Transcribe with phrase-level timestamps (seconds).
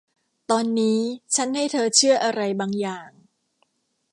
[0.49, 0.99] ตอนนี้
[1.35, 3.09] ชั้นให้เธอเชื่ออะไรบางอย่าง